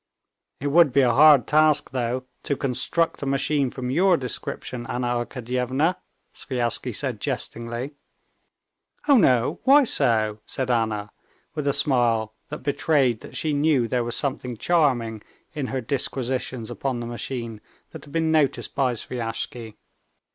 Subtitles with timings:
[0.59, 5.23] "It would be a hard task, though, to construct a machine from your description, Anna
[5.23, 5.95] Arkadyevna,"
[6.33, 7.93] Sviazhsky said jestingly.
[9.07, 11.11] "Oh, no, why so?" said Anna
[11.53, 15.21] with a smile that betrayed that she knew there was something charming
[15.53, 17.61] in her disquisitions upon the machine
[17.91, 19.75] that had been noticed by Sviazhsky.